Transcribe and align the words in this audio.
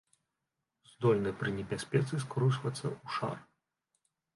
Здольны 0.93 1.29
пры 1.43 1.49
небяспецы 1.59 2.13
скручваецца 2.27 2.83
ў 2.93 3.19
шар. 3.19 3.37